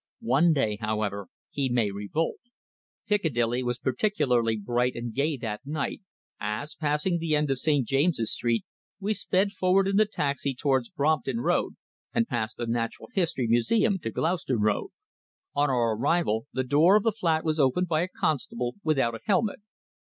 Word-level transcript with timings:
One 0.25 0.51
day, 0.51 0.77
however, 0.81 1.27
he 1.51 1.69
may 1.69 1.91
revolt. 1.91 2.37
Piccadilly 3.07 3.61
was 3.61 3.77
particularly 3.77 4.57
bright 4.57 4.95
and 4.95 5.13
gay 5.13 5.37
that 5.37 5.61
night, 5.63 6.01
as, 6.39 6.73
passing 6.73 7.19
the 7.19 7.35
end 7.35 7.51
of 7.51 7.59
St. 7.59 7.87
James's 7.87 8.33
Street, 8.33 8.65
we 8.99 9.13
sped 9.13 9.51
forward 9.51 9.87
in 9.87 9.97
the 9.97 10.07
taxi 10.07 10.55
towards 10.55 10.89
Brompton 10.89 11.41
Road 11.41 11.75
and 12.15 12.27
past 12.27 12.57
the 12.57 12.65
Natural 12.65 13.09
History 13.13 13.45
Museum 13.47 13.99
to 13.99 14.09
Gloucester 14.09 14.57
Road. 14.57 14.89
On 15.53 15.69
our 15.69 15.95
arrival 15.95 16.47
the 16.51 16.63
door 16.63 16.95
of 16.95 17.03
the 17.03 17.11
flat 17.11 17.45
was 17.45 17.59
opened 17.59 17.87
by 17.87 18.01
a 18.01 18.07
constable 18.07 18.73
without 18.83 19.13
a 19.13 19.19
helmet. 19.25 19.59